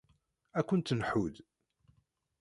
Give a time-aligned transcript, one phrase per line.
[0.59, 1.35] Ad kent-nḥudd.